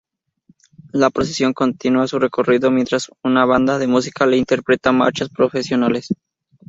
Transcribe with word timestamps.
La 0.93 1.11
procesión 1.11 1.53
continúa 1.53 2.07
su 2.07 2.17
recorrido, 2.17 2.71
mientras 2.71 3.11
una 3.23 3.45
banda 3.45 3.77
de 3.77 3.85
música 3.85 4.25
le 4.25 4.35
interpreta 4.37 4.91
marchas 4.91 5.29
procesionales. 5.29 6.09